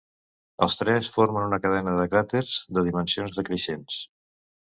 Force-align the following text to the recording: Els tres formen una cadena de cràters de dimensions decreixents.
Els 0.65 0.77
tres 0.77 1.09
formen 1.17 1.45
una 1.49 1.59
cadena 1.65 1.93
de 1.99 2.07
cràters 2.15 2.57
de 2.79 2.85
dimensions 2.89 3.37
decreixents. 3.43 4.01